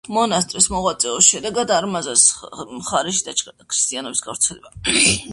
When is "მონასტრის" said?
0.15-0.67